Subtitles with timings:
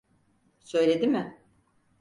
[0.63, 1.37] Söyledi mi?